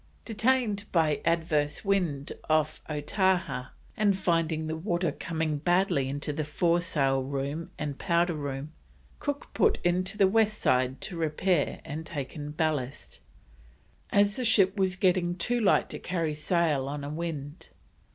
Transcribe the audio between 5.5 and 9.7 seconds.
badly into the fore sail room and powder room, Cook